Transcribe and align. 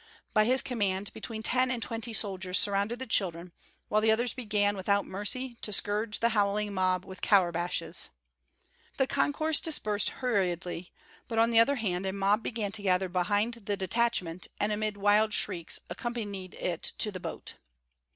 By 0.33 0.45
his 0.45 0.63
command 0.63 1.13
between 1.13 1.43
ten 1.43 1.69
and 1.69 1.79
twenty 1.79 2.11
soldiers 2.11 2.57
surrounded 2.57 2.97
the 2.97 3.05
children, 3.05 3.51
while 3.87 4.01
the 4.01 4.09
others 4.11 4.33
began, 4.33 4.75
without 4.75 5.05
mercy, 5.05 5.57
to 5.61 5.71
scourge 5.71 6.21
the 6.21 6.29
howling 6.29 6.73
mob 6.73 7.05
with 7.05 7.21
courbashes. 7.21 8.09
The 8.97 9.05
concourse 9.05 9.59
dispersed 9.59 10.09
hurriedly, 10.09 10.91
but 11.27 11.37
on 11.37 11.51
the 11.51 11.59
other 11.59 11.75
hand 11.75 12.07
a 12.07 12.13
mob 12.13 12.41
began 12.41 12.71
to 12.71 12.81
gather 12.81 13.09
behind 13.09 13.53
the 13.53 13.77
detachment 13.77 14.47
and 14.59 14.71
amid 14.71 14.97
wild 14.97 15.33
shrieks 15.35 15.79
accompanied 15.87 16.55
it 16.55 16.93
to 16.97 17.11
the 17.11 17.19
boat. 17.19 17.57